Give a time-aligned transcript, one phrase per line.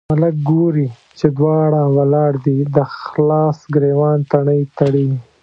[0.19, 5.07] ملک ګوري چې دواړه ولاړ دي، د خلاص ګرېوان تڼۍ تړي.